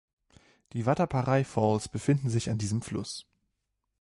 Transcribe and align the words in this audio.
Die 0.73 0.87
Vattaparai 0.87 1.43
Falls 1.43 1.87
befinden 1.87 2.31
sich 2.31 2.49
an 2.49 2.57
diesem 2.57 2.81
Fluss. 2.81 3.27